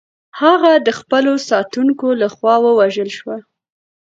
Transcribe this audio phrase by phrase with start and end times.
[0.41, 3.37] هغه د خپلو ساتونکو لخوا ووژل شوه.